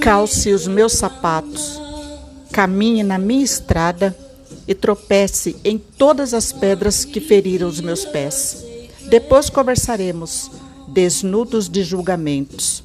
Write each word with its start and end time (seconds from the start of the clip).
Calce 0.00 0.52
os 0.52 0.66
meus 0.66 0.92
sapatos, 0.94 1.80
caminhe 2.50 3.02
na 3.02 3.18
minha 3.18 3.44
estrada 3.44 4.16
e 4.66 4.74
tropece 4.74 5.56
em 5.64 5.76
todas 5.78 6.32
as 6.32 6.52
pedras 6.52 7.04
que 7.04 7.20
feriram 7.20 7.68
os 7.68 7.80
meus 7.80 8.04
pés. 8.04 8.64
Depois 9.08 9.50
conversaremos, 9.50 10.50
desnudos 10.88 11.68
de 11.68 11.82
julgamentos. 11.82 12.82